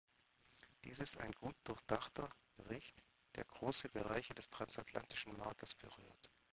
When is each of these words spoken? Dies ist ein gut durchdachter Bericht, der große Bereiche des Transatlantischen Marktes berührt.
Dies 0.83 0.97
ist 0.97 1.19
ein 1.19 1.31
gut 1.33 1.55
durchdachter 1.63 2.27
Bericht, 2.57 3.03
der 3.35 3.43
große 3.45 3.87
Bereiche 3.87 4.33
des 4.33 4.49
Transatlantischen 4.49 5.37
Marktes 5.37 5.75
berührt. 5.75 6.31